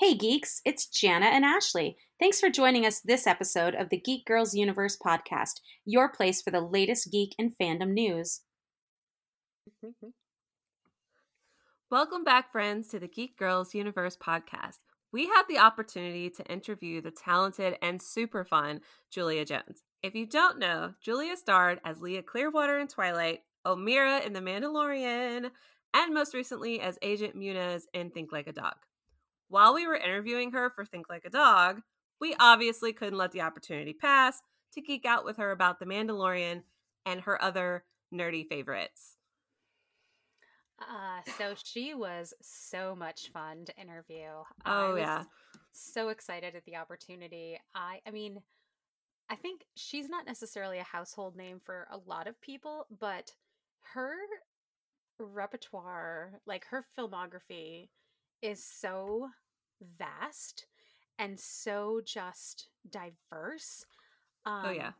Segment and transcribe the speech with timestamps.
[0.00, 1.96] Hey geeks, it's Jana and Ashley.
[2.18, 6.50] Thanks for joining us this episode of the Geek Girls Universe podcast, your place for
[6.50, 8.40] the latest geek and fandom news.
[11.92, 14.78] Welcome back, friends, to the Geek Girls Universe podcast.
[15.12, 18.80] We had the opportunity to interview the talented and super fun
[19.12, 19.84] Julia Jones.
[20.02, 25.52] If you don't know, Julia starred as Leah Clearwater in Twilight, Omera in The Mandalorian,
[25.94, 28.74] and most recently as Agent Muniz in Think Like a Dog.
[29.48, 31.82] While we were interviewing her for Think Like a Dog,
[32.20, 34.40] we obviously couldn't let the opportunity pass
[34.72, 36.62] to geek out with her about The Mandalorian
[37.06, 39.16] and her other nerdy favorites.
[40.80, 44.26] Uh, so she was so much fun to interview.
[44.66, 45.24] Oh yeah.
[45.72, 47.58] So excited at the opportunity.
[47.74, 48.40] I I mean,
[49.30, 53.32] I think she's not necessarily a household name for a lot of people, but
[53.94, 54.14] her
[55.18, 57.88] repertoire, like her filmography
[58.44, 59.28] is so
[59.98, 60.66] vast
[61.18, 63.84] and so just diverse.
[64.44, 64.92] Um, oh yeah.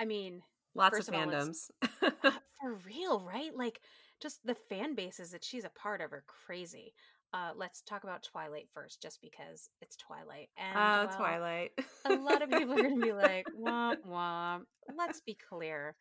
[0.00, 0.42] I mean,
[0.74, 1.70] Lots of of all, fandoms.
[2.02, 2.10] uh,
[2.60, 3.56] for real, right?
[3.56, 3.80] Like
[4.20, 6.92] just the fan bases that she's a part of are crazy.
[7.32, 10.50] Uh, let's talk about Twilight first, just because it's Twilight.
[10.56, 11.72] And Oh, well, Twilight.
[12.04, 14.62] a lot of people are going to be like, womp womp.
[14.96, 15.96] Let's be clear.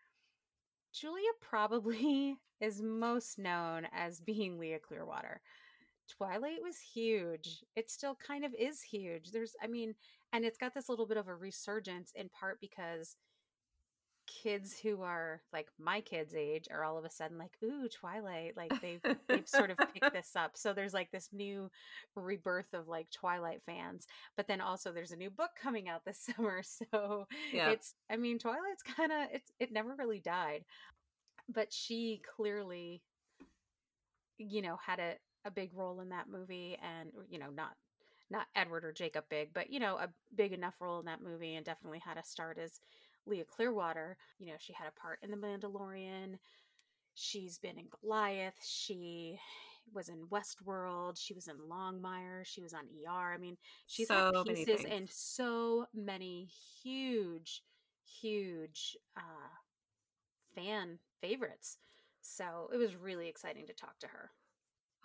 [0.93, 5.41] Julia probably is most known as being Leah Clearwater.
[6.09, 7.63] Twilight was huge.
[7.75, 9.31] It still kind of is huge.
[9.31, 9.95] There's, I mean,
[10.31, 13.15] and it's got this little bit of a resurgence in part because
[14.25, 18.55] kids who are like my kids' age are all of a sudden like, ooh, Twilight.
[18.55, 20.51] Like they've they've sort of picked this up.
[20.57, 21.69] So there's like this new
[22.15, 24.07] rebirth of like Twilight fans.
[24.37, 26.63] But then also there's a new book coming out this summer.
[26.63, 27.71] So Yeah.
[27.71, 30.65] it's I mean, Twilight's kinda it's it never really died.
[31.49, 33.03] But she clearly,
[34.37, 35.15] you know, had a,
[35.45, 37.75] a big role in that movie and you know, not
[38.29, 41.55] not Edward or Jacob Big, but you know, a big enough role in that movie
[41.55, 42.79] and definitely had a start as
[43.25, 44.17] Leah Clearwater.
[44.39, 46.37] You know, she had a part in The Mandalorian.
[47.15, 48.55] She's been in Goliath.
[48.65, 49.39] She
[49.93, 51.17] was in Westworld.
[51.17, 52.45] She was in Longmire.
[52.45, 53.33] She was on ER.
[53.33, 56.49] I mean, she's So had pieces in so many
[56.81, 57.63] huge,
[58.21, 59.49] huge uh,
[60.55, 61.77] fan favorites.
[62.21, 64.31] So it was really exciting to talk to her.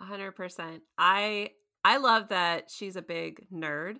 [0.01, 0.83] A hundred percent.
[0.97, 1.51] I
[1.83, 3.97] I love that she's a big nerd.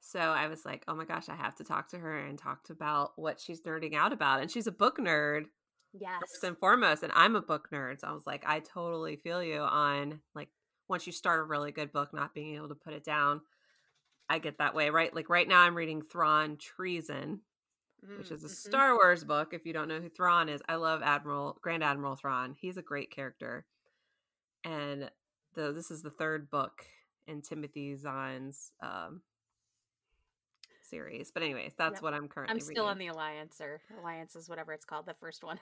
[0.00, 2.68] So I was like, oh my gosh, I have to talk to her and talk
[2.70, 4.40] about what she's nerding out about.
[4.40, 5.46] And she's a book nerd
[5.92, 6.20] Yes.
[6.20, 7.02] first and foremost.
[7.02, 8.00] And I'm a book nerd.
[8.00, 10.50] So I was like, I totally feel you on like
[10.88, 13.40] once you start a really good book, not being able to put it down.
[14.28, 15.14] I get that way, right?
[15.14, 17.42] Like right now I'm reading Thrawn Treason,
[18.16, 18.50] which is a Mhm.
[18.50, 19.54] Star Wars book.
[19.54, 22.54] If you don't know who Thrawn is, I love Admiral Grand Admiral Thrawn.
[22.54, 23.66] He's a great character.
[24.66, 25.10] And
[25.54, 26.84] the this is the third book
[27.26, 29.22] in Timothy Zahn's um,
[30.82, 31.30] series.
[31.32, 32.02] But anyways, that's Yep.
[32.02, 32.52] what I'm currently.
[32.54, 35.58] I'm still on the Alliance or Alliances, whatever it's called, the first one.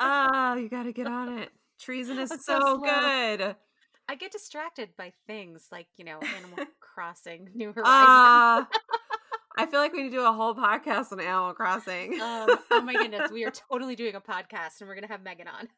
[0.00, 1.50] Oh, you got to get on it.
[1.80, 3.56] Treason is so, so good.
[4.08, 7.84] I get distracted by things like, you know, Animal Crossing, New Horizons.
[7.86, 8.68] Ah,
[9.58, 12.82] I feel like we need to do a whole podcast on Animal Crossing um, oh
[12.82, 15.68] my goodness, we are totally doing a podcast and we're going to have Megan on.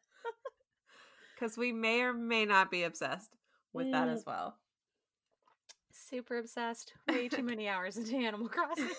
[1.39, 3.35] Because we may or may not be obsessed
[3.73, 4.13] with that Mm.
[4.13, 4.57] as well.
[5.91, 6.93] Super obsessed.
[7.07, 8.89] Way too many hours into Animal Crossing.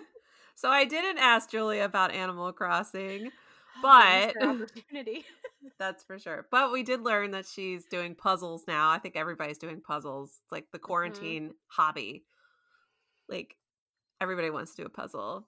[0.54, 3.30] so I didn't ask Julia about Animal Crossing.
[3.82, 5.24] But- opportunity.
[5.78, 6.46] That's for sure.
[6.50, 8.90] But we did learn that she's doing puzzles now.
[8.90, 10.40] I think everybody's doing puzzles.
[10.42, 12.24] It's like the quarantine hobby.
[13.28, 13.56] Like
[14.20, 15.46] everybody wants to do a puzzle.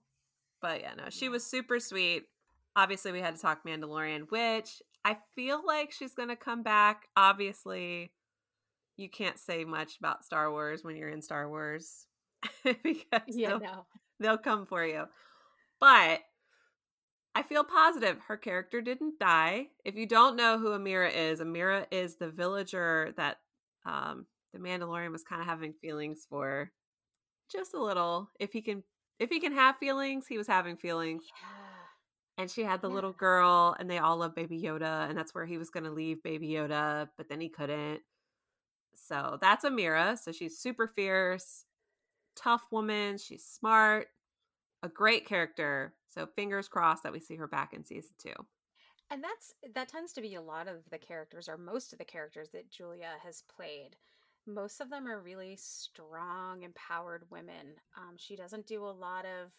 [0.62, 2.24] But yeah, no, she was super sweet.
[2.76, 7.08] Obviously, we had to talk Mandalorian, which I feel like she's going to come back.
[7.16, 8.12] Obviously,
[8.96, 12.06] you can't say much about Star Wars when you're in Star Wars
[12.64, 13.86] because yeah, they'll, no.
[14.20, 15.04] they'll come for you.
[15.80, 16.20] But
[17.34, 18.18] I feel positive.
[18.28, 19.68] Her character didn't die.
[19.84, 23.38] If you don't know who Omera is, Omera is the villager that
[23.86, 26.70] um, the Mandalorian was kind of having feelings for,
[27.50, 28.31] just a little.
[28.38, 28.82] If he can,
[29.19, 31.25] if he can have feelings, he was having feelings.
[31.26, 31.62] Yeah.
[32.38, 32.94] And she had the Yeah.
[32.94, 35.90] little girl, and they all love Baby Yoda, and that's where he was going to
[35.90, 38.02] leave Baby Yoda, but then he couldn't.
[38.94, 40.19] So that's Omera.
[40.19, 41.67] So she's super fierce,
[42.37, 43.19] tough woman.
[43.19, 44.08] She's smart,
[44.82, 45.94] a great character.
[46.08, 48.34] So fingers crossed that we see her back in season two.
[49.11, 52.05] And that's that tends to be a lot of the characters or most of the
[52.05, 53.96] characters that Julia has played.
[54.46, 57.76] Most of them are really strong, empowered women.
[57.96, 59.52] Um, she doesn't do a lot of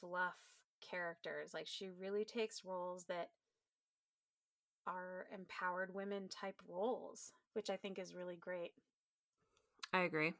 [0.00, 0.38] fluff
[0.82, 1.54] characters.
[1.54, 3.30] Like she really takes roles that
[4.86, 8.72] are empowered women type roles, which I think is really great.
[9.92, 10.34] I agree.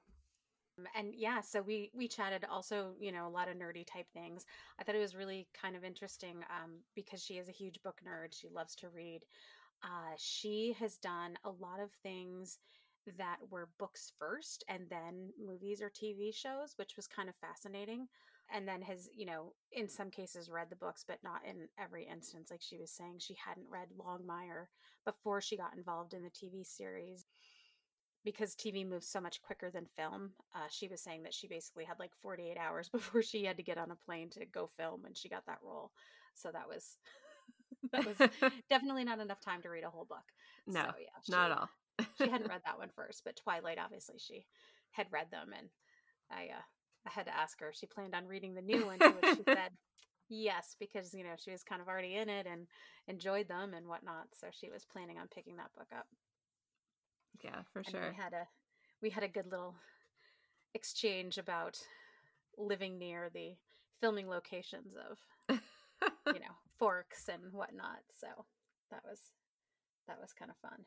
[0.96, 4.46] and yeah so we we chatted also you know a lot of nerdy type things
[4.80, 8.00] i thought it was really kind of interesting um, because she is a huge book
[8.06, 9.20] nerd she loves to read
[9.84, 12.58] uh, she has done a lot of things
[13.18, 18.06] that were books first and then movies or tv shows which was kind of fascinating
[18.54, 22.06] and then has you know in some cases read the books but not in every
[22.06, 24.66] instance like she was saying she hadn't read longmire
[25.04, 27.26] before she got involved in the tv series
[28.24, 31.84] because TV moves so much quicker than film, uh, she was saying that she basically
[31.84, 35.02] had like 48 hours before she had to get on a plane to go film
[35.02, 35.90] when she got that role.
[36.34, 36.96] So that was
[37.92, 40.24] that was definitely not enough time to read a whole book.
[40.66, 41.68] No, so, yeah, she, not at all.
[42.18, 44.46] she hadn't read that one first, but Twilight obviously she
[44.92, 45.68] had read them, and
[46.30, 46.62] I uh,
[47.06, 49.36] I had to ask her if she planned on reading the new one, to which
[49.36, 49.72] she said
[50.28, 52.66] yes because you know she was kind of already in it and
[53.08, 56.06] enjoyed them and whatnot, so she was planning on picking that book up.
[57.42, 58.08] Yeah, for and sure.
[58.10, 58.46] We had a
[59.00, 59.74] we had a good little
[60.74, 61.78] exchange about
[62.56, 63.54] living near the
[64.00, 65.58] filming locations of
[66.26, 68.00] you know forks and whatnot.
[68.08, 68.26] So
[68.90, 69.18] that was
[70.06, 70.84] that was kind of fun.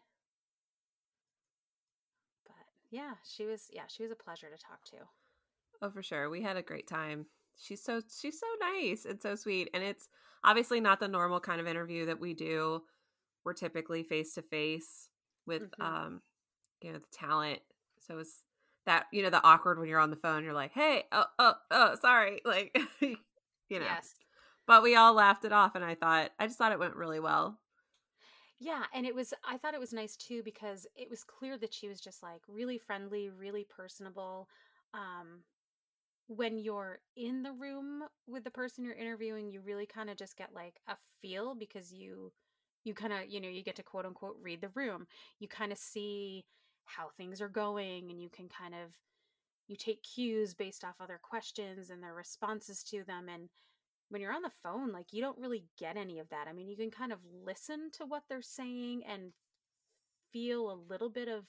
[2.45, 4.97] But yeah, she was yeah she was a pleasure to talk to.
[5.81, 6.29] Oh, for sure.
[6.29, 7.25] We had a great time.
[7.57, 10.09] She's so she's so nice and so sweet, and it's
[10.43, 12.81] obviously not the normal kind of interview that we do.
[13.43, 15.09] We're typically face to face
[15.45, 15.81] with mm-hmm.
[15.81, 16.21] um
[16.81, 17.59] you know the talent
[17.99, 18.43] so it's
[18.85, 21.53] that you know the awkward when you're on the phone you're like hey oh oh
[21.71, 24.15] oh sorry like you know yes.
[24.67, 27.19] but we all laughed it off and i thought i just thought it went really
[27.19, 27.57] well
[28.59, 31.73] yeah and it was i thought it was nice too because it was clear that
[31.73, 34.47] she was just like really friendly really personable
[34.93, 35.39] um
[36.27, 40.35] when you're in the room with the person you're interviewing you really kind of just
[40.35, 42.31] get like a feel because you
[42.85, 45.07] you kind of you know you get to quote unquote read the room.
[45.39, 46.45] You kind of see
[46.85, 48.91] how things are going and you can kind of
[49.67, 53.49] you take cues based off other questions and their responses to them and
[54.09, 56.47] when you're on the phone like you don't really get any of that.
[56.47, 59.33] I mean you can kind of listen to what they're saying and
[60.31, 61.45] feel a little bit of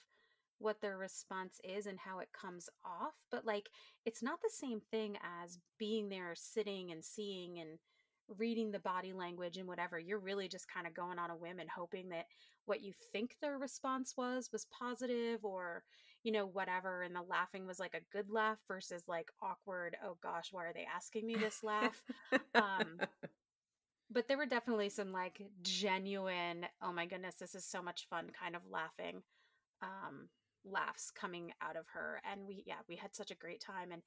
[0.59, 3.69] what their response is and how it comes off but like
[4.05, 7.77] it's not the same thing as being there sitting and seeing and
[8.37, 9.97] reading the body language and whatever.
[9.97, 12.25] You're really just kind of going on a whim and hoping that
[12.65, 15.83] what you think their response was was positive or
[16.23, 20.17] you know whatever and the laughing was like a good laugh versus like awkward oh
[20.21, 22.03] gosh why are they asking me this laugh?
[22.53, 22.99] Um
[24.11, 28.31] but there were definitely some like genuine oh my goodness this is so much fun
[28.37, 29.21] kind of laughing
[29.81, 30.27] um
[30.69, 34.01] laughs coming out of her and we yeah we had such a great time and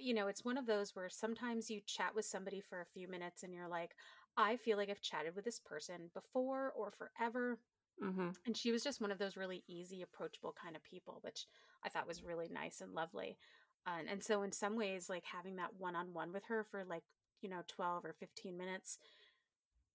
[0.00, 3.08] you know, it's one of those where sometimes you chat with somebody for a few
[3.08, 3.94] minutes and you're like,
[4.36, 7.58] I feel like I've chatted with this person before or forever.
[8.02, 8.28] Mm-hmm.
[8.44, 11.46] And she was just one of those really easy, approachable kind of people, which
[11.82, 13.38] I thought was really nice and lovely.
[13.86, 16.84] and and so, in some ways, like having that one on one with her for
[16.84, 17.04] like,
[17.40, 18.98] you know, 12 or 15 minutes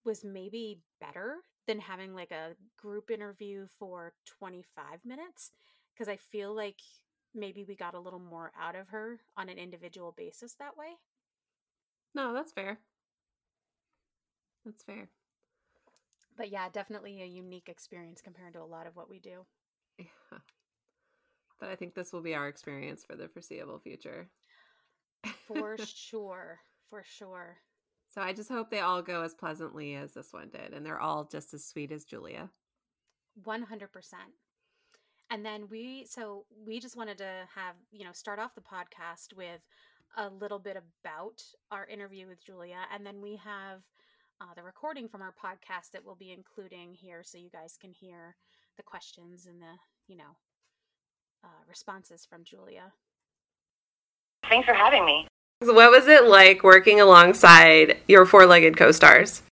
[0.04, 1.38] was maybe better
[1.68, 5.52] than having like a group interview for 25 minutes.
[5.94, 6.80] Because I feel like
[7.34, 10.98] maybe we got a little more out of her on an individual basis that way.
[12.14, 12.80] No, that's fair.
[14.66, 15.10] That's fair.
[16.38, 19.46] But yeah, definitely a unique experience compared to a lot of what we do.
[19.98, 20.40] Yeah.
[21.60, 24.30] But I think this will be our experience for the foreseeable future.
[25.48, 26.60] For sure.
[26.90, 27.58] For sure.
[28.10, 31.00] So I just hope they all go as pleasantly as this one did and they're
[31.00, 32.50] all just as sweet as Julia.
[33.46, 33.88] 100%
[35.32, 39.36] and then we so we just wanted to have you know start off the podcast
[39.36, 39.62] with
[40.18, 43.80] a little bit about our interview with julia and then we have
[44.42, 47.94] uh, the recording from our podcast that we'll be including here so you guys can
[47.94, 48.36] hear
[48.78, 49.74] the questions and the
[50.08, 50.36] you know
[51.44, 52.92] uh, responses from julia.
[54.48, 55.28] Thanks for having me.
[55.60, 59.44] What was it like working alongside your four-legged co-stars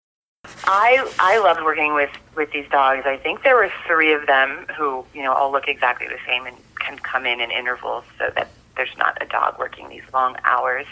[0.71, 3.01] I I loved working with with these dogs.
[3.05, 6.45] I think there were three of them who you know all look exactly the same
[6.45, 10.35] and can come in in intervals so that there's not a dog working these long
[10.43, 10.85] hours.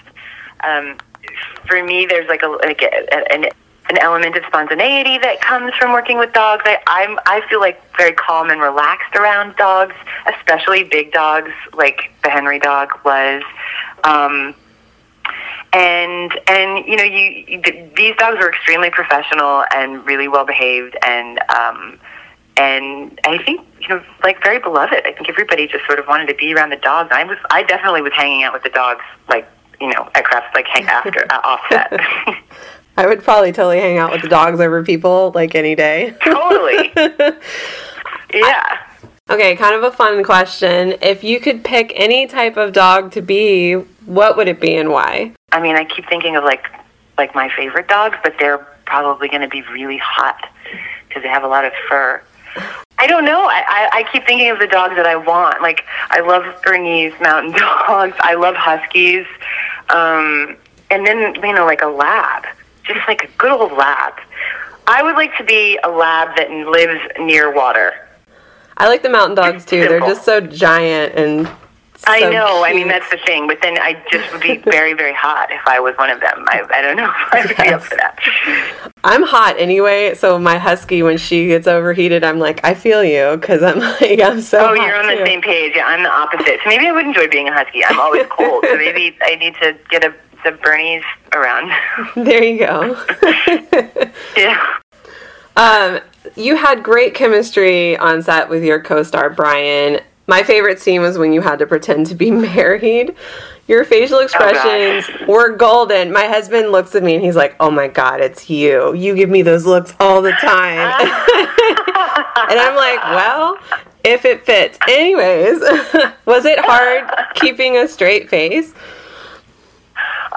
[0.64, 0.98] Um,
[1.68, 3.46] for me, there's like a like a, an
[3.90, 6.64] an element of spontaneity that comes from working with dogs.
[6.66, 9.96] I, I'm I feel like very calm and relaxed around dogs,
[10.40, 13.44] especially big dogs like the Henry dog was.
[14.04, 14.56] Um,
[15.74, 20.96] and and you know you, you these dogs were extremely professional and really well behaved
[21.06, 22.00] and um
[22.56, 25.06] and I think you know like very beloved.
[25.06, 27.10] I think everybody just sort of wanted to be around the dogs.
[27.12, 29.48] I was I definitely was hanging out with the dogs like
[29.80, 32.00] you know at crafts like hang after uh, offset.
[33.00, 36.16] I would probably totally hang out with the dogs over people like any day.
[36.24, 36.92] totally.
[38.34, 38.80] Yeah.
[39.30, 40.96] Okay, kind of a fun question.
[41.02, 43.76] If you could pick any type of dog to be,
[44.08, 45.34] what would it be and why?
[45.52, 46.66] I mean, I keep thinking of like
[47.18, 50.50] like my favorite dogs, but they're probably going to be really hot
[51.08, 52.22] because they have a lot of fur.
[53.00, 53.46] I don't know.
[53.46, 55.62] I, I, I keep thinking of the dogs that I want.
[55.62, 57.52] Like I love Bernese Mountain
[57.88, 58.16] Dogs.
[58.20, 59.26] I love Huskies,
[59.90, 60.56] um,
[60.90, 62.46] and then you know, like a lab,
[62.84, 64.14] just like a good old lab.
[64.88, 68.08] I would like to be a lab that lives near water.
[68.78, 69.82] I like the mountain dogs too.
[69.82, 71.50] They're just so giant and.
[72.06, 72.64] I so know.
[72.64, 73.48] I mean, that's the thing.
[73.48, 76.46] But then I just would be very, very hot if I was one of them.
[76.48, 78.92] I, I don't know if I would be up for that.
[79.04, 83.38] I'm hot anyway, so my husky, when she gets overheated, I'm like, I feel you,
[83.38, 84.70] because I'm like, I'm so.
[84.70, 85.74] Oh, you're on the same page.
[85.76, 86.60] Yeah, I'm the opposite.
[86.64, 87.84] So maybe I would enjoy being a husky.
[87.86, 90.14] I'm always cold, so maybe I need to get a
[90.44, 91.72] the Bernies around.
[92.16, 93.06] There you go.
[94.38, 94.78] yeah.
[95.56, 96.00] um,
[96.36, 100.00] you had great chemistry on set with your co-star Brian.
[100.28, 103.16] My favorite scene was when you had to pretend to be married.
[103.68, 106.12] Your facial expressions were golden.
[106.12, 108.94] My husband looks at me and he's like, "Oh my god, it's you.
[108.94, 110.78] You give me those looks all the time."
[112.50, 113.58] and I'm like, "Well,
[114.06, 115.60] if it fits." Anyways,
[116.26, 118.74] was it hard keeping a straight face?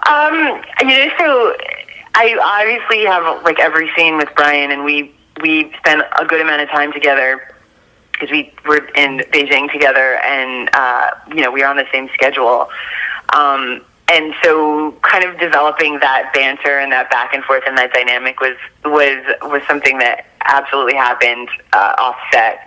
[0.09, 0.35] Um,
[0.81, 1.57] you know, so
[2.15, 6.63] I obviously have like every scene with Brian, and we we spent a good amount
[6.63, 7.55] of time together
[8.21, 12.09] because we were in Beijing together, and uh, you know we were on the same
[12.15, 12.69] schedule.
[13.33, 17.93] Um, and so, kind of developing that banter and that back and forth and that
[17.93, 22.67] dynamic was was was something that absolutely happened uh, off set.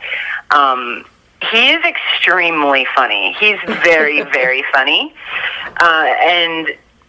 [0.51, 1.05] Um,
[1.51, 3.35] he is extremely funny.
[3.39, 5.13] He's very, very funny,
[5.81, 6.67] uh, and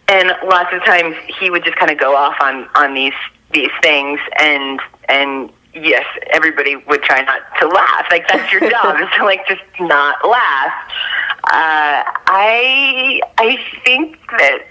[0.09, 3.15] and lots of times he would just kind of go off on on these
[3.53, 8.07] these things, and and yes, everybody would try not to laugh.
[8.11, 10.73] Like that's your job is to like just not laugh.
[11.45, 14.65] Uh, I I think that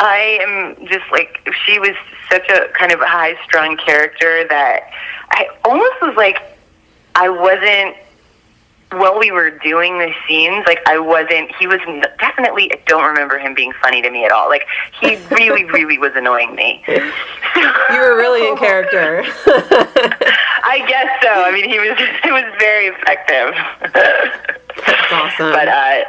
[0.00, 1.96] I am just like she was
[2.30, 4.90] such a kind of high strung character that
[5.30, 6.42] I almost was like
[7.14, 7.96] I wasn't
[8.92, 11.54] while we were doing the scenes, like I wasn't.
[11.58, 11.80] He was
[12.18, 12.72] definitely.
[12.72, 14.48] I don't remember him being funny to me at all.
[14.48, 14.66] Like
[15.00, 16.82] he really, really was annoying me.
[16.88, 17.12] You
[17.92, 19.24] were really in character.
[20.62, 21.28] I guess so.
[21.30, 21.96] I mean, he was.
[22.22, 23.54] He was very effective.
[23.94, 25.52] That's awesome.
[25.52, 26.04] But uh,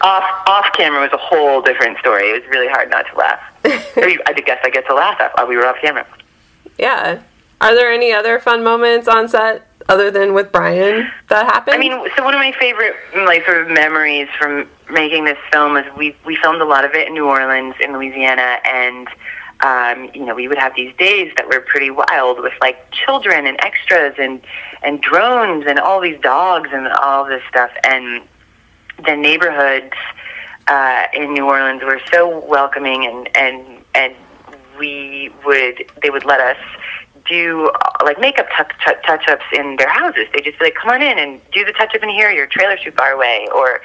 [0.00, 2.30] off off camera was a whole different story.
[2.30, 3.40] It was really hard not to laugh.
[3.64, 6.06] I guess I get to laugh while we were off camera.
[6.78, 7.22] yeah.
[7.60, 11.74] Are there any other fun moments on set other than with Brian that happened?
[11.74, 12.94] I mean, so one of my favorite
[13.26, 16.94] like sort of memories from making this film is we we filmed a lot of
[16.94, 19.08] it in New Orleans, in Louisiana, and
[19.62, 23.46] um, you know we would have these days that were pretty wild with like children
[23.46, 24.40] and extras and
[24.82, 28.22] and drones and all these dogs and all this stuff, and
[29.04, 29.94] the neighborhoods
[30.68, 34.14] uh, in New Orleans were so welcoming and and and
[34.78, 36.58] we would they would let us
[37.28, 40.26] do uh, like makeup touch touch ups in their houses.
[40.34, 42.30] They just be like, come on in and do the touch up in here.
[42.30, 43.46] Your trailer's too far away.
[43.54, 43.80] Or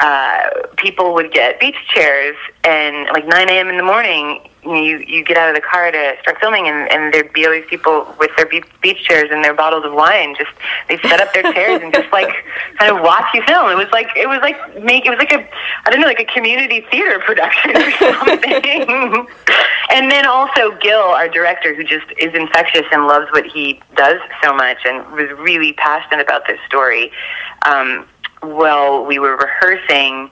[0.00, 3.68] uh, people would get beach chairs and like 9 a.m.
[3.68, 7.12] in the morning, you you get out of the car to start filming, and, and
[7.12, 10.34] there'd be all these people with their beach chairs and their bottles of wine.
[10.36, 10.50] Just
[10.88, 12.28] they set up their chairs and just like
[12.78, 13.70] kind of watch you film.
[13.70, 15.48] It was like it was like make it was like a
[15.84, 18.42] I don't know like a community theater production or something.
[19.90, 24.20] and then also Gil, our director, who just is infectious and loves what he does
[24.42, 27.12] so much, and was really passionate about this story.
[27.66, 28.06] Um,
[28.40, 30.30] while we were rehearsing,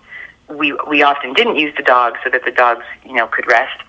[0.49, 3.83] we we often didn't use the dogs so that the dogs you know could rest.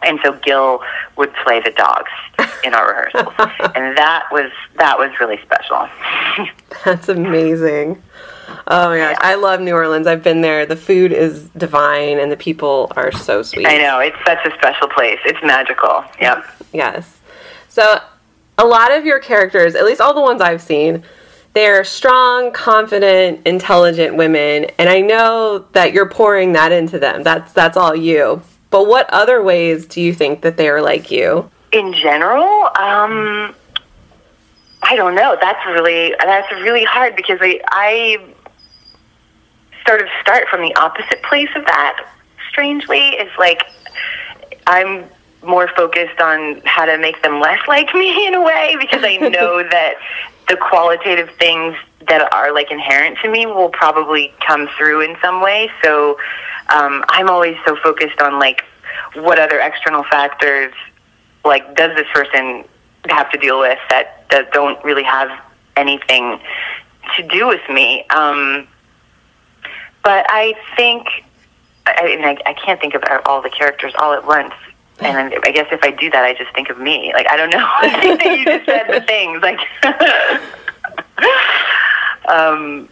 [0.00, 0.80] And so Gil
[1.16, 2.10] would play the dogs
[2.64, 3.34] in our rehearsals,
[3.74, 5.88] and that was that was really special.
[6.84, 8.00] That's amazing.
[8.66, 10.06] Oh my gosh, I love New Orleans.
[10.06, 10.66] I've been there.
[10.66, 13.66] The food is divine and the people are so sweet.
[13.66, 15.18] I know it's such a special place.
[15.24, 16.04] It's magical.
[16.20, 16.44] Yep.
[16.72, 17.18] Yes.
[17.68, 18.00] So,
[18.56, 21.04] a lot of your characters, at least all the ones I've seen,
[21.58, 27.24] they're strong, confident, intelligent women, and I know that you're pouring that into them.
[27.24, 28.42] That's that's all you.
[28.70, 31.50] But what other ways do you think that they are like you?
[31.72, 33.56] In general, um,
[34.82, 35.36] I don't know.
[35.40, 38.24] That's really that's really hard because I I
[39.84, 42.08] sort of start from the opposite place of that.
[42.50, 43.64] Strangely, is like
[44.68, 45.06] I'm
[45.44, 49.16] more focused on how to make them less like me in a way because I
[49.20, 49.94] know that
[50.48, 51.76] the qualitative things
[52.08, 55.70] that are like inherent to me will probably come through in some way.
[55.82, 56.18] So
[56.70, 58.64] um, I'm always so focused on like
[59.14, 60.72] what other external factors
[61.44, 62.64] like does this person
[63.08, 65.28] have to deal with that that don't really have
[65.76, 66.40] anything
[67.16, 68.04] to do with me.
[68.08, 68.66] Um,
[70.02, 71.06] but I think
[71.86, 74.54] I, I, I can't think about all the characters all at once.
[75.00, 77.12] And I guess if I do that, I just think of me.
[77.14, 77.58] Like I don't know.
[77.78, 79.42] I think that you just said the things.
[79.42, 79.60] Like,
[82.28, 82.88] um,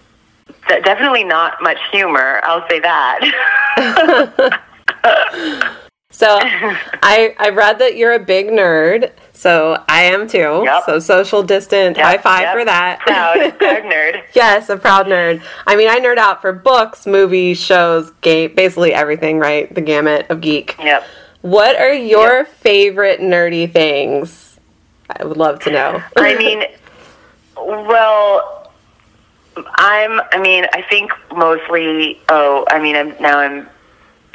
[0.85, 2.41] definitely not much humor.
[2.45, 4.61] I'll say that.
[6.11, 9.11] so I I read that you're a big nerd.
[9.33, 10.63] So I am too.
[10.65, 10.85] Yep.
[10.87, 11.97] So social distant.
[11.97, 12.55] Yep, high five yep.
[12.57, 13.01] for that.
[13.01, 14.23] Proud, proud nerd.
[14.35, 15.43] yes, a proud nerd.
[15.67, 19.39] I mean, I nerd out for books, movies, shows, game, basically everything.
[19.39, 20.77] Right, the gamut of geek.
[20.79, 21.05] Yep.
[21.47, 24.59] What are your favorite nerdy things?
[25.09, 26.03] I would love to know.
[26.17, 26.65] I mean,
[27.57, 28.73] well,
[29.57, 30.21] I'm.
[30.33, 32.21] I mean, I think mostly.
[32.29, 33.39] Oh, I mean, I'm now.
[33.39, 33.69] I'm.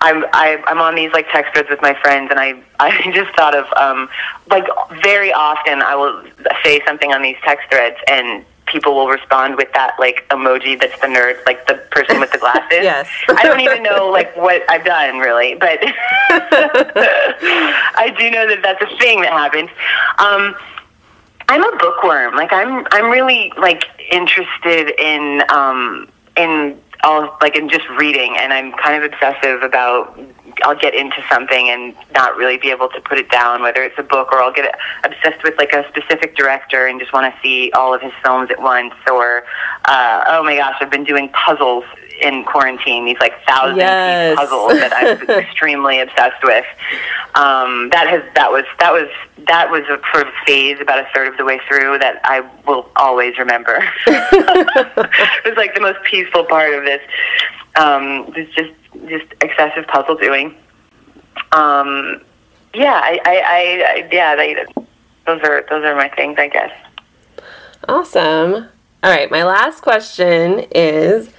[0.00, 3.34] I'm I, I'm on these like text threads with my friends, and I I just
[3.34, 4.08] thought of um
[4.48, 4.68] like
[5.02, 6.22] very often I will
[6.62, 10.98] say something on these text threads, and people will respond with that like emoji that's
[11.00, 12.62] the nerd, like the person with the glasses.
[12.82, 13.06] Yes.
[13.28, 15.78] I don't even know like what I've done really, but
[17.94, 19.70] I do know that that's a thing that happens.
[20.18, 20.56] Um,
[21.48, 22.34] I'm a bookworm.
[22.34, 28.52] Like I'm I'm really like interested in um in all like in just reading and
[28.52, 30.18] I'm kind of obsessive about
[30.62, 33.98] I'll get into something and not really be able to put it down whether it's
[33.98, 34.72] a book or I'll get
[35.04, 38.50] obsessed with like a specific director and just want to see all of his films
[38.50, 39.44] at once or
[39.86, 41.84] uh oh my gosh I've been doing puzzles
[42.22, 44.30] in quarantine these like thousand Yes.
[44.30, 46.64] piece puzzles that I'm extremely obsessed with
[47.34, 49.08] um, that has that was that was
[49.46, 52.40] that was a sort of phase about a third of the way through that I
[52.66, 53.78] will always remember.
[54.06, 57.00] it was like the most peaceful part of this.
[57.76, 58.72] Um, it was just
[59.08, 60.54] just excessive puzzle doing.
[61.52, 62.20] Um,
[62.74, 64.54] yeah, I, I, I, I yeah, they,
[65.26, 66.72] those are those are my things, I guess.
[67.88, 68.68] Awesome.
[69.02, 71.30] All right, my last question is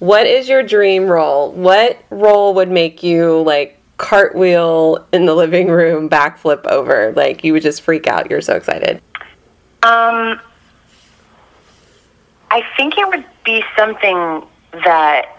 [0.00, 1.52] what is your dream role?
[1.52, 7.12] What role would make you like cartwheel in the living room, backflip over?
[7.14, 8.30] Like you would just freak out.
[8.30, 9.02] You're so excited.
[9.82, 10.40] Um,
[12.50, 15.36] I think it would be something that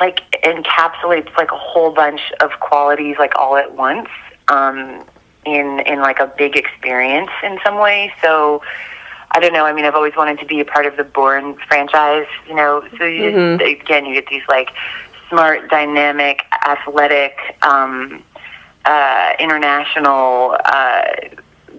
[0.00, 4.08] like encapsulates like a whole bunch of qualities like all at once
[4.48, 5.04] um,
[5.44, 8.12] in in like a big experience in some way.
[8.22, 8.62] So
[9.36, 9.66] I don't know.
[9.66, 12.26] I mean, I've always wanted to be a part of the Bourne franchise.
[12.48, 13.80] You know, so you Mhm.
[13.82, 14.70] again, you get these like
[15.28, 18.24] smart, dynamic, athletic, um,
[18.86, 20.56] uh, international.
[20.64, 21.02] Uh,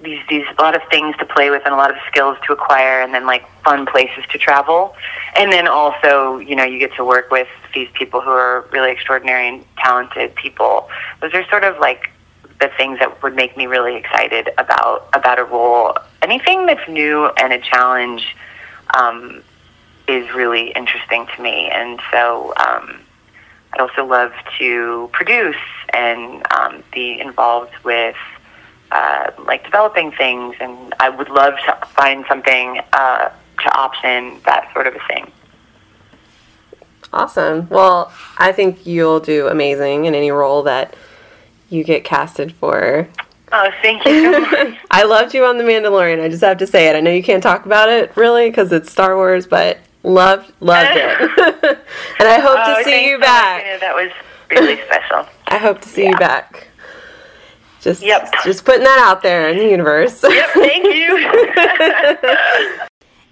[0.03, 2.53] these these a lot of things to play with and a lot of skills to
[2.53, 4.95] acquire and then like fun places to travel
[5.35, 8.91] and then also you know you get to work with these people who are really
[8.91, 10.87] extraordinary and talented people
[11.19, 12.11] those are sort of like
[12.59, 17.27] the things that would make me really excited about about a role anything that's new
[17.37, 18.35] and a challenge
[18.97, 19.43] um,
[20.07, 22.99] is really interesting to me and so um,
[23.73, 25.55] I'd also love to produce
[25.93, 28.15] and um, be involved with
[28.91, 33.29] uh, like developing things, and I would love to find something uh,
[33.63, 35.31] to option that sort of a thing.
[37.11, 37.67] Awesome.
[37.69, 40.95] Well, I think you'll do amazing in any role that
[41.69, 43.07] you get casted for.
[43.51, 44.75] Oh, thank you.
[44.91, 46.21] I loved you on The Mandalorian.
[46.21, 46.95] I just have to say it.
[46.95, 50.91] I know you can't talk about it really because it's Star Wars, but loved loved
[50.93, 51.21] it.
[52.19, 53.63] and I hope oh, to see you so much, back.
[53.63, 53.79] Anna.
[53.79, 54.11] That was
[54.49, 55.27] really special.
[55.47, 56.67] I hope to see you back.
[57.79, 58.33] Just Yep.
[58.43, 60.23] just putting that out there in the universe.
[60.23, 61.27] Yep, thank you.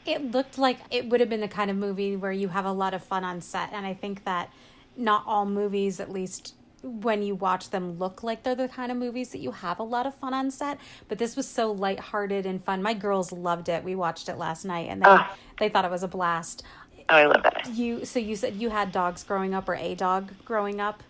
[0.06, 2.72] It looked like it would have been the kind of movie where you have a
[2.72, 3.72] lot of fun on set.
[3.74, 4.52] And I think that
[4.96, 6.54] not all movies, at least
[6.86, 9.84] when you watch them, look like they're the kind of movies that you have a
[9.84, 10.78] lot of fun on set.
[11.08, 12.82] But this was so lighthearted and fun.
[12.84, 13.84] My girls loved it.
[13.84, 15.36] We watched it last night and they, Ah.
[15.60, 16.64] they thought it was a blast.
[17.10, 17.68] oh, I love that.
[17.74, 21.04] You so you said you had dogs growing up or a dog growing up.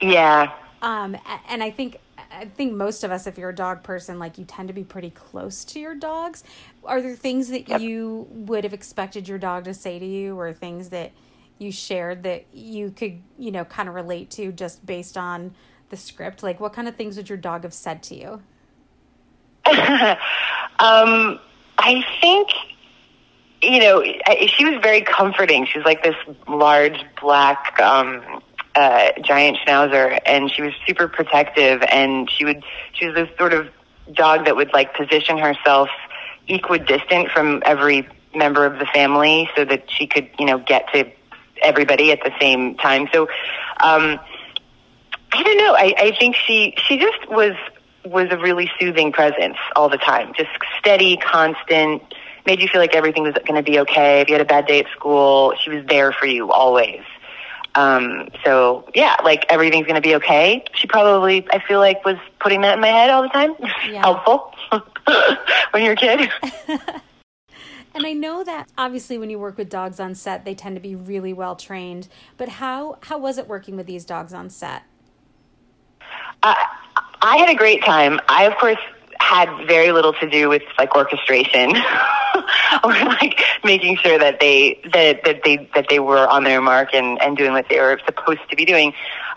[0.00, 0.52] Yeah.
[0.82, 1.16] Um,
[1.48, 1.98] and I think
[2.32, 4.84] I think most of us, if you're a dog person, like you tend to be
[4.84, 6.44] pretty close to your dogs.
[6.84, 7.80] Are there things that Yep.
[7.80, 11.10] you would have expected your dog to say to you, or things that
[11.60, 15.54] you shared that you could, you know, kind of relate to just based on
[15.90, 16.42] the script?
[16.42, 18.42] Like, what kind of things would your dog have said to you?
[20.78, 21.38] um,
[21.78, 22.48] I think,
[23.62, 24.02] you know,
[24.46, 25.66] she was very comforting.
[25.66, 26.16] She was like this
[26.48, 28.42] large black um,
[28.74, 31.82] uh, giant schnauzer, and she was super protective.
[31.82, 33.68] And she would, she was this sort of
[34.14, 35.90] dog that would like position herself
[36.48, 41.10] equidistant from every member of the family, so that she could, you know, get to
[41.62, 43.08] everybody at the same time.
[43.12, 43.22] So,
[43.82, 44.18] um,
[45.32, 45.74] I don't know.
[45.74, 47.54] I, I think she she just was
[48.04, 52.02] was a really soothing presence all the time, just steady, constant,
[52.46, 54.20] made you feel like everything was going to be okay.
[54.20, 57.02] If you had a bad day at school, she was there for you always.
[57.74, 60.64] Um, so yeah, like everything's going to be okay.
[60.74, 63.54] She probably, I feel like, was putting that in my head all the time.
[63.88, 64.00] Yeah.
[64.00, 64.54] Helpful
[65.70, 66.30] when you're a kid.
[67.94, 70.80] And I know that obviously when you work with dogs on set, they tend to
[70.80, 72.08] be really well trained.
[72.36, 74.82] But how how was it working with these dogs on set?
[76.42, 76.54] Uh,
[77.22, 78.20] I had a great time.
[78.28, 78.78] I, of course,
[79.18, 81.76] had very little to do with like orchestration
[82.84, 86.94] or like making sure that they that, that they that they were on their mark
[86.94, 88.92] and, and doing what they were supposed to be doing.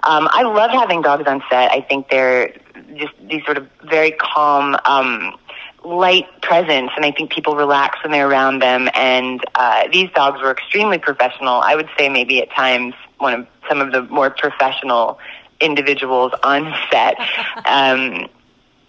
[0.06, 1.72] Um, I love having dogs on set.
[1.72, 2.54] I think they're
[2.96, 5.38] just these sort of very calm, um,
[5.84, 8.90] light presence, and I think people relax when they're around them.
[8.94, 11.56] And uh, these dogs were extremely professional.
[11.56, 15.20] I would say maybe at times one of some of the more professional
[15.60, 17.16] individuals on set.
[17.66, 18.28] Um,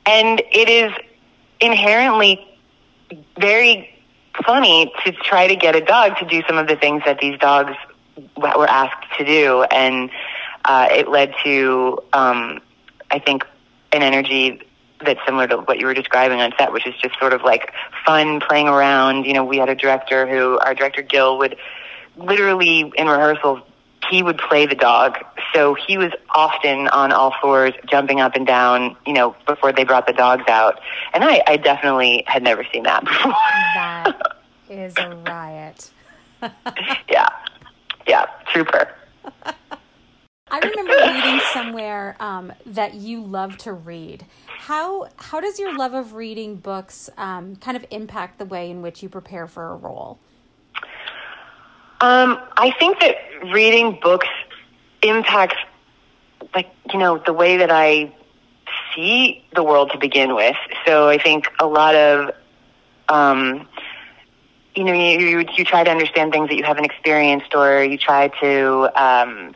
[0.06, 0.92] and it is
[1.60, 2.46] inherently
[3.38, 3.88] very
[4.44, 7.38] funny to try to get a dog to do some of the things that these
[7.38, 7.72] dogs
[8.36, 9.62] were asked to do.
[9.70, 10.10] And
[10.64, 12.60] uh, it led to, um,
[13.10, 13.46] I think,
[13.92, 14.60] an energy
[15.04, 17.72] that's similar to what you were describing on set, which is just sort of like
[18.06, 19.24] fun playing around.
[19.24, 21.56] You know, we had a director who, our director Gil, would
[22.16, 23.60] literally in rehearsals
[24.10, 25.16] he would play the dog.
[25.54, 29.84] So he was often on all fours, jumping up and down, you know, before they
[29.84, 30.80] brought the dogs out.
[31.12, 33.32] And I, I definitely had never seen that before.
[33.74, 34.36] That
[34.68, 35.90] is a riot.
[37.08, 37.28] yeah.
[38.06, 38.26] Yeah.
[38.52, 38.94] Trooper.
[40.54, 44.24] I remember reading somewhere um, that you love to read.
[44.46, 48.80] How how does your love of reading books um, kind of impact the way in
[48.80, 50.20] which you prepare for a role?
[52.00, 53.16] Um, I think that
[53.52, 54.28] reading books
[55.02, 55.56] impacts,
[56.54, 58.14] like, you know, the way that I
[58.94, 60.56] see the world to begin with.
[60.86, 62.30] So I think a lot of,
[63.08, 63.66] um,
[64.76, 67.98] you know, you, you, you try to understand things that you haven't experienced or you
[67.98, 69.54] try to, um,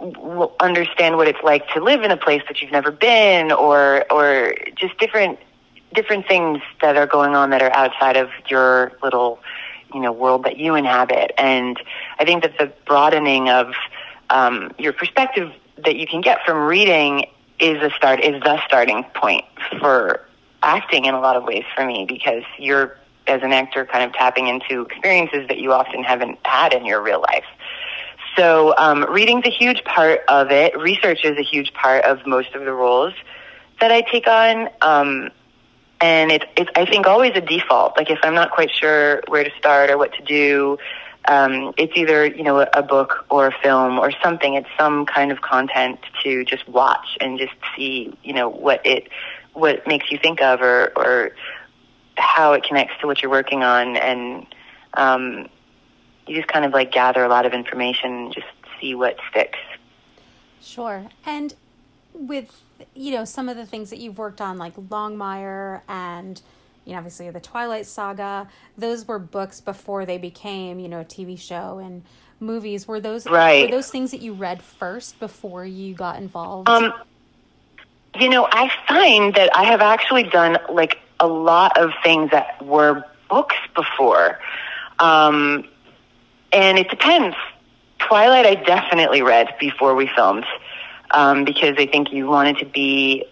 [0.00, 4.04] w- understand what it's like to live in a place that you've never been or,
[4.10, 5.38] or just different,
[5.94, 9.40] different things that are going on that are outside of your little,
[9.94, 11.32] you know world that you inhabit.
[11.38, 11.80] And
[12.18, 13.74] I think that the broadening of
[14.30, 15.52] um, your perspective
[15.84, 17.26] that you can get from reading
[17.58, 19.44] is a start is the starting point
[19.78, 20.26] for
[20.62, 24.12] acting in a lot of ways for me because you're as an actor kind of
[24.12, 27.44] tapping into experiences that you often haven't had in your real life.
[28.36, 30.78] So um, reading's a huge part of it.
[30.78, 33.14] Research is a huge part of most of the roles
[33.80, 34.68] that I take on.
[34.82, 35.30] Um,
[36.00, 37.96] and it's it's I think always a default.
[37.96, 40.78] Like if I'm not quite sure where to start or what to do,
[41.28, 44.54] um, it's either you know a, book or a film or something.
[44.54, 49.08] It's some kind of content to just watch and just see you know what it
[49.52, 51.32] what it makes you think of or or
[52.16, 54.46] how it connects to what you're working on and
[54.94, 55.48] um,
[56.26, 58.46] you just kind of like gather a lot of information and just
[58.80, 59.58] see what sticks.
[60.60, 61.06] Sure.
[61.26, 61.54] And
[62.14, 62.62] with
[62.94, 66.42] you know some of the things that you've worked on like longmire and
[66.84, 71.04] you know obviously the twilight saga those were books before they became you know a
[71.04, 72.02] tv show and
[72.40, 73.66] movies were those right.
[73.66, 76.92] were those things that you read first before you got involved um
[78.18, 82.64] you know i find that i have actually done like a lot of things that
[82.64, 84.38] were books before
[84.98, 85.64] um
[86.52, 87.36] and it depends
[87.98, 90.46] twilight i definitely read before we filmed
[91.10, 93.24] um, because I think you wanted to be,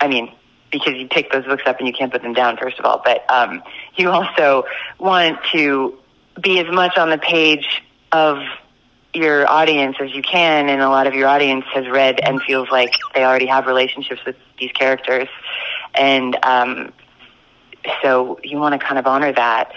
[0.00, 0.32] I mean,
[0.70, 3.00] because you pick those books up and you can't put them down, first of all,
[3.04, 3.62] but um,
[3.96, 4.64] you also
[4.98, 5.98] want to
[6.40, 8.38] be as much on the page of
[9.14, 12.68] your audience as you can, and a lot of your audience has read and feels
[12.70, 15.28] like they already have relationships with these characters,
[15.94, 16.92] and um,
[18.02, 19.72] so you want to kind of honor that.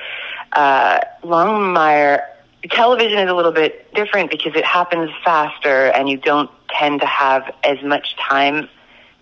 [0.51, 2.23] Uh, Longmire
[2.67, 7.07] television is a little bit different because it happens faster and you don't tend to
[7.07, 8.69] have as much time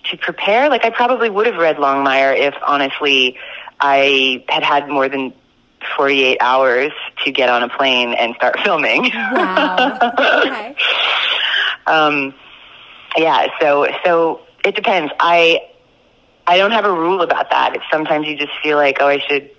[0.06, 0.69] to prepare.
[0.69, 3.38] Like I probably would have read Longmire if honestly
[3.80, 5.34] I had had more than
[5.95, 6.91] 48 hours
[7.23, 9.12] to get on a plane and start filming.
[9.13, 10.00] Wow.
[10.45, 10.76] okay.
[11.86, 12.34] um,
[13.15, 15.12] yeah, so so it depends.
[15.19, 15.62] I
[16.45, 17.76] I don't have a rule about that.
[17.76, 19.50] It's sometimes you just feel like, oh, I should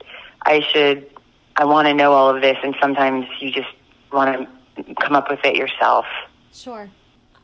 [0.43, 1.11] I should
[1.59, 3.69] I want to know all of this, and sometimes you just
[4.13, 6.07] want to come up with it yourself.
[6.53, 6.89] Sure.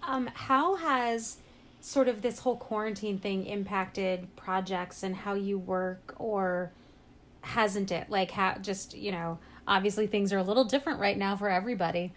[0.05, 1.38] Um, how has
[1.81, 6.70] sort of this whole quarantine thing impacted projects and how you work, or
[7.40, 8.09] hasn't it?
[8.09, 12.12] Like, how just you know, obviously things are a little different right now for everybody.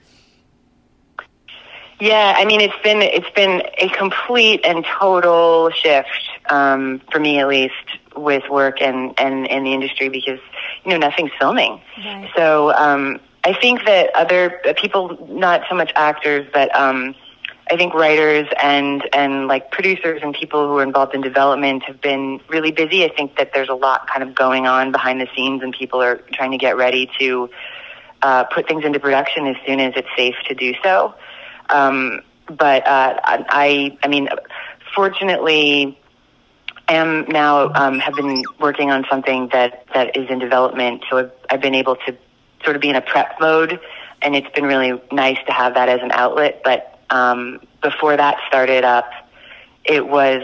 [2.00, 7.40] Yeah, I mean it's been it's been a complete and total shift um, for me
[7.40, 7.74] at least
[8.16, 10.40] with work and and in the industry because
[10.88, 11.82] you know nothing's filming.
[11.98, 12.32] Right.
[12.36, 17.14] So um, I think that other uh, people, not so much actors, but um,
[17.70, 22.00] I think writers and and like producers and people who are involved in development have
[22.00, 23.04] been really busy.
[23.04, 26.02] I think that there's a lot kind of going on behind the scenes, and people
[26.02, 27.50] are trying to get ready to
[28.22, 31.14] uh, put things into production as soon as it's safe to do so.
[31.70, 34.30] Um, but uh, I, I mean,
[34.96, 36.00] fortunately,
[36.90, 41.04] am now um, have been working on something that that is in development.
[41.10, 42.18] So I've, I've been able to
[42.64, 43.80] sort of be in a prep mode,
[44.22, 46.62] and it's been really nice to have that as an outlet.
[46.64, 49.10] But um, before that started up,
[49.86, 50.44] it was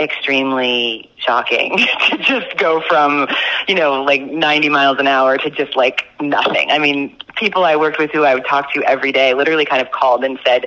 [0.00, 1.76] extremely shocking
[2.08, 3.28] to just go from,
[3.68, 6.70] you know, like 90 miles an hour to just like nothing.
[6.70, 9.82] I mean, people I worked with who I would talk to every day literally kind
[9.82, 10.66] of called and said,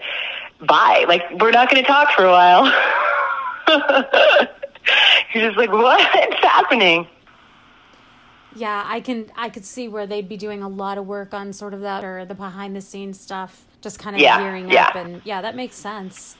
[0.59, 1.05] bye.
[1.07, 2.71] Like, we're not going to talk for a while.
[5.33, 6.03] You're just like, what's
[6.43, 7.07] happening?
[8.55, 11.53] Yeah, I can I could see where they'd be doing a lot of work on
[11.53, 14.87] sort of that or the behind the scenes stuff, just kind of Yeah, gearing yeah.
[14.89, 16.37] up and yeah, that makes sense.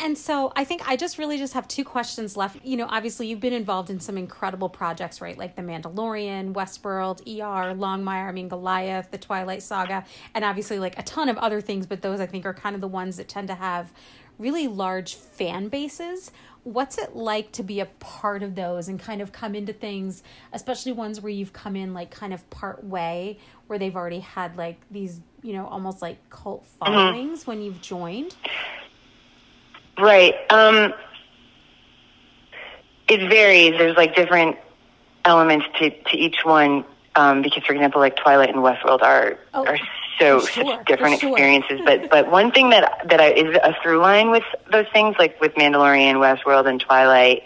[0.00, 2.58] And so I think I just really just have two questions left.
[2.64, 5.38] You know, obviously you've been involved in some incredible projects, right?
[5.38, 10.04] Like The Mandalorian, Westworld, ER, Longmire, I mean Goliath, The Twilight Saga,
[10.34, 12.80] and obviously like a ton of other things, but those I think are kind of
[12.80, 13.92] the ones that tend to have
[14.38, 16.32] really large fan bases.
[16.64, 20.22] What's it like to be a part of those and kind of come into things,
[20.52, 24.56] especially ones where you've come in like kind of part way, where they've already had
[24.56, 28.36] like these, you know, almost like cult followings when you've joined?
[29.98, 30.34] Right.
[30.50, 30.94] Um,
[33.08, 33.72] it varies.
[33.78, 34.56] There's like different
[35.24, 36.84] elements to, to each one.
[37.14, 39.78] Um, because, for example, like Twilight and Westworld are Oh, are
[40.22, 41.30] so sure, such different sure.
[41.30, 41.80] experiences.
[41.84, 45.40] But but one thing that that I, is a through line with those things, like
[45.40, 47.42] with Mandalorian, Westworld, and Twilight,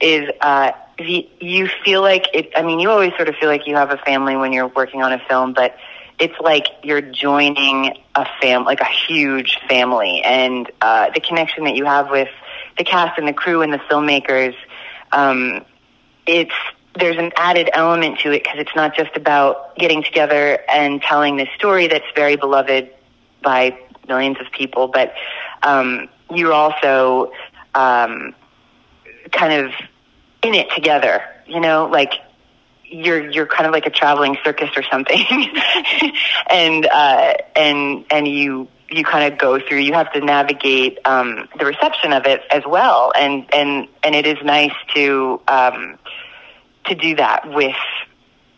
[0.00, 2.50] is uh, the, you feel like it.
[2.56, 5.02] I mean, you always sort of feel like you have a family when you're working
[5.02, 5.76] on a film, but
[6.18, 11.76] it's like you're joining a fam, like a huge family, and uh, the connection that
[11.76, 12.28] you have with
[12.76, 14.54] the cast and the crew and the filmmakers.
[15.12, 15.64] Um,
[16.26, 16.52] it's
[16.98, 21.36] there's an added element to it because it's not just about getting together and telling
[21.36, 22.90] this story that's very beloved
[23.42, 25.14] by millions of people, but
[25.62, 27.32] um, you're also
[27.74, 28.34] um,
[29.30, 29.72] kind of
[30.42, 31.22] in it together.
[31.46, 32.12] You know, like
[32.84, 35.20] you're you're kind of like a traveling circus or something,
[36.50, 39.78] and uh, and and you you kind of go through.
[39.78, 44.26] You have to navigate um, the reception of it as well, and and and it
[44.26, 45.98] is nice to um,
[46.88, 47.76] to do that with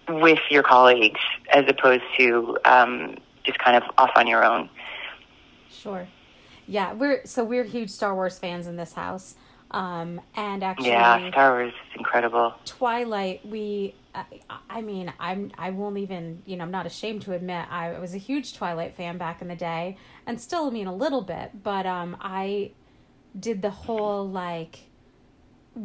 [0.09, 1.21] with your colleagues
[1.53, 4.69] as opposed to um, just kind of off on your own.
[5.71, 6.09] Sure.
[6.67, 9.35] Yeah, we're so we're huge Star Wars fans in this house.
[9.71, 12.55] Um, and actually, Yeah, Star Wars is incredible.
[12.65, 14.25] Twilight, we, I,
[14.69, 18.13] I mean, I'm, I won't even, you know, I'm not ashamed to admit I was
[18.13, 21.63] a huge Twilight fan back in the day, and still, I mean, a little bit,
[21.63, 22.73] but um, I
[23.39, 24.90] did the whole like,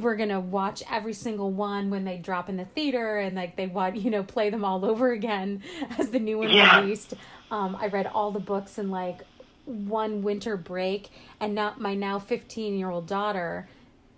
[0.02, 3.68] we're gonna watch every single one when they drop in the theater, and like they
[3.68, 5.64] want, you know, play them all over again
[5.98, 6.76] as the new one Yeah.
[6.76, 7.14] released.
[7.52, 9.22] Um, I read all the books in like
[9.66, 13.68] one winter break, and now my now 15 year old daughter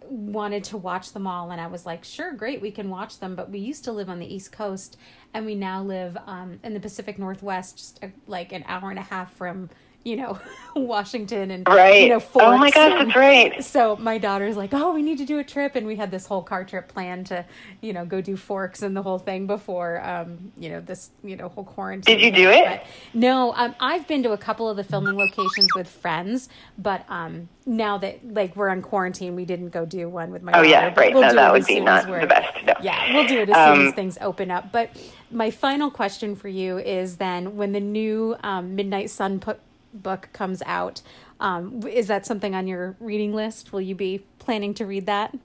[0.01, 3.35] wanted to watch them all and i was like sure great we can watch them
[3.35, 4.95] but we used to live on the east coast
[5.33, 8.99] and we now live um, in the pacific northwest just uh like an hour and
[8.99, 9.69] a half from
[10.03, 10.39] you know
[10.75, 12.03] washington and Right.
[12.03, 12.45] you know Forks.
[12.47, 13.63] oh my gosh, and- that's right.
[13.63, 16.27] so my daughter's like oh we need to do a trip and we had this
[16.27, 17.43] whole car trip planned to
[17.81, 21.36] you know go do forks and the whole thing before um you know this you
[21.36, 22.63] know whole quarantine Did you do it?
[22.65, 22.83] But
[23.13, 27.49] no um i've been to a couple of the filming locations with friends but um
[27.65, 30.67] now that like we're on quarantine we didn't go do one with my Oh daughter,
[30.69, 31.13] yeah, but right.
[31.13, 32.65] we'll no, do that it would as be soon not as the best.
[32.65, 32.73] No.
[32.81, 34.71] yeah, we'll do it as soon as Um, things open up.
[34.71, 34.91] But
[35.31, 39.55] my final question for you is then when the new um, Midnight Sun pu-
[39.93, 41.02] book comes out,
[41.39, 43.71] um, is that something on your reading list?
[43.73, 45.36] Will you be planning to read that?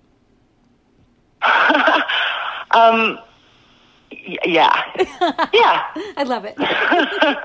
[2.74, 3.18] Um,
[4.10, 4.82] y- yeah,
[5.52, 5.82] yeah.
[6.16, 6.54] I love it.
[6.58, 7.36] I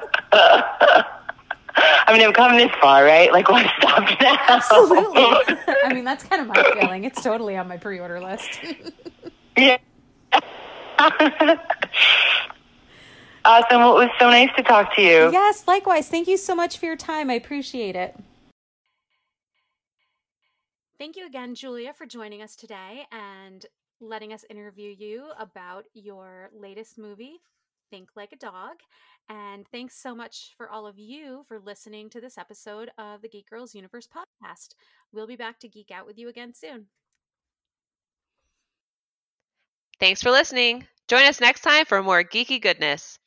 [2.14, 3.30] mean, I've come this far, right?
[3.32, 4.38] Like, why stop now?
[4.48, 5.26] Absolutely.
[5.84, 7.04] I mean, that's kind of my feeling.
[7.04, 8.62] It's totally on my pre order list.
[9.58, 9.78] yeah.
[13.48, 13.80] Awesome.
[13.80, 15.32] Well, it was so nice to talk to you.
[15.32, 16.08] yes, likewise.
[16.10, 17.30] Thank you so much for your time.
[17.30, 18.16] I appreciate it.
[21.00, 23.66] Thank you again, Julia, for joining us today and
[24.02, 27.38] letting us interview you about your latest movie,
[27.92, 28.78] Think Like a Dog.
[29.30, 33.30] And thanks so much for all of you for listening to this episode of the
[33.30, 34.70] Geek Girls Universe podcast.
[35.12, 36.88] We'll be back to geek out with you again soon.
[40.00, 40.88] Thanks for listening.
[41.08, 43.20] Join us next time for more geeky goodness.